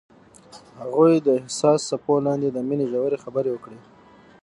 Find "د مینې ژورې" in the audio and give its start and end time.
2.51-3.17